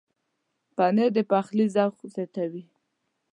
پنېر 0.75 1.11
د 1.15 1.17
پخلي 1.31 1.65
ذوق 1.75 1.95
زیاتوي. 2.13 2.63